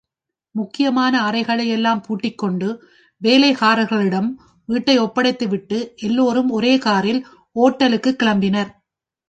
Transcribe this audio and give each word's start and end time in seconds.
முக்கியமான 0.55 1.13
அறைகளை 1.21 1.67
எல்லாம் 1.67 2.01
பூட்டிக்கொண்டு 2.07 2.69
வேலைக்காரர்களிடம் 3.21 4.29
வீட்டை 4.69 4.95
ஒப்படைத்துவிட்டு, 4.99 5.77
எல்லாரும் 6.01 6.49
ஒரே 6.49 6.77
காரில் 6.79 7.21
ஓட்டலுக்கு 7.55 8.11
கிளம்பினர். 8.23 8.71